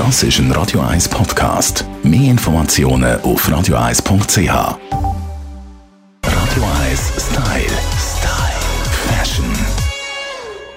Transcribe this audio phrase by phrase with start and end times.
[0.00, 1.84] Das ist ein Radio 1 Podcast.
[2.02, 4.38] Mehr Informationen auf radio1.ch.
[4.38, 4.78] Radio
[6.88, 7.76] 1 Style.
[7.98, 8.62] Style.
[9.06, 9.44] Fashion.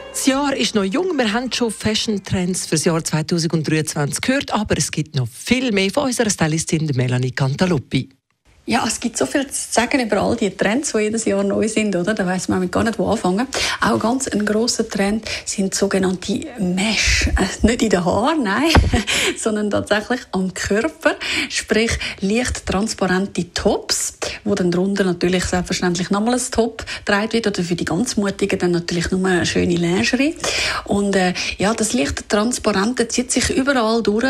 [0.10, 1.18] Das Jahr ist noch jung.
[1.18, 5.90] Wir haben schon Fashion-Trends für das Jahr 2023 gehört, aber es gibt noch viel mehr
[5.90, 8.10] von unserer Stylistin Melanie Cantaluppi.
[8.66, 11.68] Ja, es gibt so viel zu sagen über all die Trends, die jedes Jahr neu
[11.68, 12.14] sind, oder?
[12.14, 13.46] Da weiß man gar nicht, wo anfangen.
[13.82, 17.28] Auch ganz ein großer Trend sind sogenannte Mesh.
[17.28, 18.72] Äh, nicht in den Haaren, nein,
[19.38, 21.16] sondern tatsächlich am Körper.
[21.50, 24.14] Sprich, leicht transparente Tops,
[24.46, 28.60] wo dann drunter natürlich selbstverständlich nochmal ein Top getragen wird oder für die ganz Mutigen
[28.60, 30.38] dann natürlich nur eine schöne Lingerie.
[30.86, 34.24] Und äh, ja, das leicht transparente zieht sich überall durch.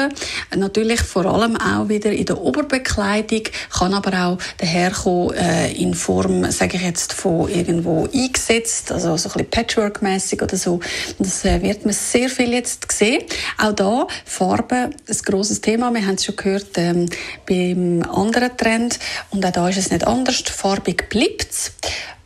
[0.55, 5.93] Natürlich vor allem auch wieder in der Oberbekleidung, kann aber auch auch daherkommen äh, in
[5.93, 10.79] Form, sage ich jetzt, von irgendwo eingesetzt, also so ein bisschen Patchwork-mäßig oder so.
[11.19, 13.23] Das äh, wird man sehr viel jetzt sehen.
[13.57, 15.93] Auch da Farbe, ein grosses Thema.
[15.93, 17.07] Wir haben es schon gehört ähm,
[17.47, 18.99] beim anderen Trend
[19.31, 20.43] und auch da ist es nicht anders.
[20.47, 21.71] Farbig bleibt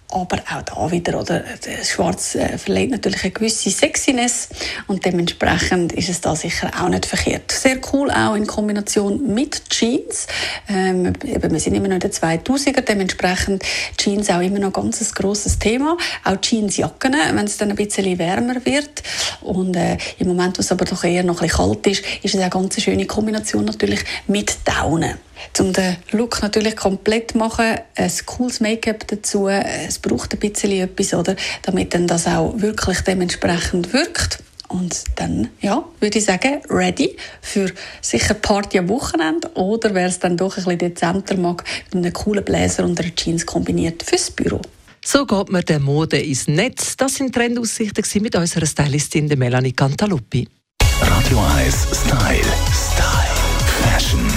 [0.10, 1.44] aber auch da wieder, oder?
[1.84, 4.48] Schwarz äh, verleiht natürlich eine gewisse Sexiness
[4.88, 7.52] und dementsprechend ist es da sicher auch nicht verkehrt.
[7.52, 10.28] Sehr cool auch in Kombination mit Jeans.
[10.70, 13.64] Ähm, eben, wir sind immer noch in den 2000er, dementsprechend
[13.98, 15.98] Jeans auch immer noch ganz ein grosses Thema.
[16.24, 19.04] Auch Jeansjacken, wenn es dann ein bisschen wärmer wird.
[19.42, 22.34] Und äh, im Moment, wo es aber doch eher noch ein bisschen kalt ist, ist
[22.34, 25.16] es eine ganz schöne Kombination natürlich mit Daunen.
[25.60, 29.48] Um den Look natürlich komplett zu machen, ein cooles Make-up dazu.
[29.48, 31.36] Es braucht ein bisschen etwas, oder?
[31.64, 34.40] Damit dann das auch wirklich dementsprechend wirkt.
[34.70, 40.20] Und dann, ja, würde ich sagen, ready für sicher Party am Wochenende oder wer es
[40.20, 44.30] dann doch ein bisschen dezenter mag, mit einem coolen Bläser und einer Jeans kombiniert fürs
[44.30, 44.62] Büro.
[45.06, 46.98] So geht man der Mode ins Netz.
[46.98, 50.46] Das sind Trendaussichten mit unserer Stylistin Melanie Cantaluppi.
[51.00, 52.42] Radio 1 Style.
[52.74, 53.38] Style.
[53.84, 54.37] Fashion.